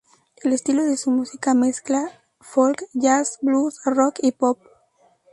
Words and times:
El 0.41 0.51
estilo 0.53 0.83
de 0.83 0.97
su 0.97 1.11
música 1.11 1.53
mezcla 1.53 2.11
folk, 2.39 2.81
jazz, 2.93 3.37
blues, 3.43 3.79
rock 3.85 4.15
y 4.23 4.31
pop. 4.31 4.57